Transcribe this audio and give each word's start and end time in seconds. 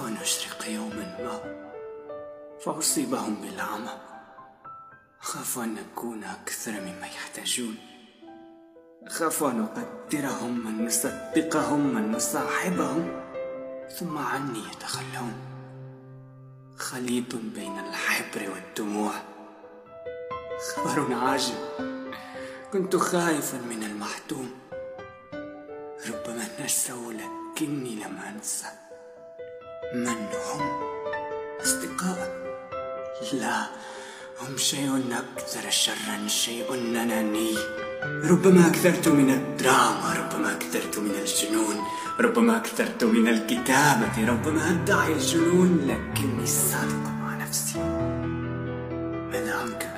أن 0.00 0.16
أشرق 0.16 0.68
يوما 0.68 1.16
ما 1.22 1.58
فأصيبهم 2.64 3.34
بالعمى. 3.34 3.98
أخاف 5.20 5.58
أن 5.58 5.76
أكون 5.78 6.24
أكثر 6.24 6.72
مما 6.72 7.06
يحتاجون. 7.06 7.76
أخاف 9.06 9.44
أن 9.44 9.62
أقدرهم 9.62 10.66
أن 10.66 10.86
نصدقهم 10.86 11.96
أن 11.96 12.12
نصاحبهم 12.12 13.22
ثم 13.98 14.18
عني 14.18 14.58
يتخلون. 14.58 15.34
خليط 16.76 17.34
بين 17.34 17.78
الحبر 17.78 18.50
والدموع. 18.50 19.12
خبر 20.76 21.14
عاجل. 21.14 21.54
كنت 22.72 22.96
خائفا 22.96 23.56
من 23.58 23.82
المحتوم. 23.82 24.50
ربما 26.08 26.64
نسوا 26.64 27.12
لكني 27.12 27.94
لم 27.94 28.16
أنسى. 28.16 28.87
من 29.94 30.08
هم 30.08 30.60
أصدقاء؟ 31.62 32.38
لا 33.32 33.66
هم 34.40 34.56
شيء 34.56 35.04
أكثر 35.12 35.70
شرا 35.70 36.28
شيء 36.28 36.74
أناني. 36.74 37.54
ربما 38.04 38.66
أكثرت 38.66 39.08
من 39.08 39.30
الدراما 39.30 40.14
ربما 40.14 40.52
أكثرت 40.52 40.98
من 40.98 41.10
الجنون 41.10 41.76
ربما 42.20 42.56
أكثرت 42.56 43.04
من 43.04 43.28
الكتابة 43.28 44.28
ربما 44.28 44.70
أدعي 44.70 45.12
الجنون 45.12 45.86
لكني 45.86 46.46
صادق 46.46 47.04
مع 47.20 47.34
نفسي. 47.34 47.78
ماذا 49.32 49.54
عنك 49.54 49.97